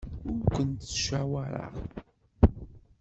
[0.31, 1.73] Ur kent-ttcawaṛeɣ.